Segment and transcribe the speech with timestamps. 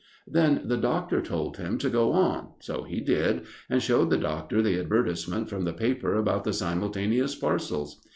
[0.25, 4.63] Then the doctor told him to go on, so he did, and showed the doctor
[4.63, 8.01] the advertisement from the paper about the simultaneous parcels.